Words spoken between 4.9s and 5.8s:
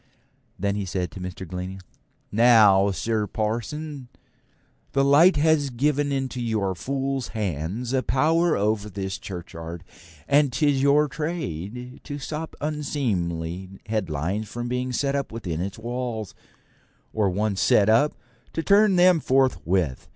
the law has